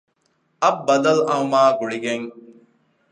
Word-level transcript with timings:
އަށް 0.61 0.81
ބަދަލުއައުމާ 0.85 1.59
ގުޅިގެން 1.79 2.27